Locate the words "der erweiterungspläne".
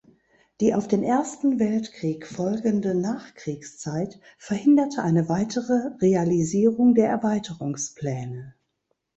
6.95-8.55